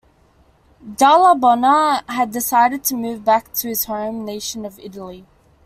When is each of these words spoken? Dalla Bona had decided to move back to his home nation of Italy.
Dalla 0.95 1.35
Bona 1.35 2.03
had 2.11 2.31
decided 2.31 2.83
to 2.85 2.95
move 2.95 3.23
back 3.23 3.53
to 3.53 3.67
his 3.67 3.83
home 3.85 4.25
nation 4.25 4.65
of 4.65 4.79
Italy. 4.79 5.27